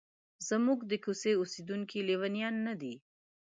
زموږ 0.47 0.79
د 0.91 0.93
کوڅې 1.03 1.31
اوسیدونکي 1.41 1.97
لیونیان 2.07 2.55
نه 2.67 2.73
دي. 2.81 2.93